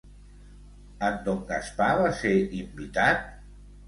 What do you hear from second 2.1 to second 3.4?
ser invitat?